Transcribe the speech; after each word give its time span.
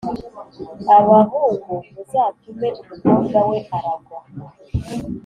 abahungu 0.97 1.73
muzatume 1.91 2.67
umukobwa 2.81 3.39
we 3.49 3.57
aragwa 3.75 4.17